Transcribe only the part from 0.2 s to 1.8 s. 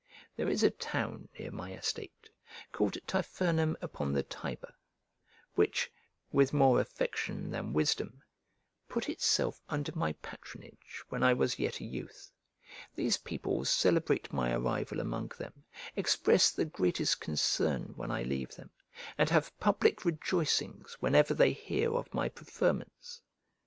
There is a town near my